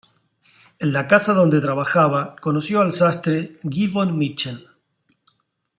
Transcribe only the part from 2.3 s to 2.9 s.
conoció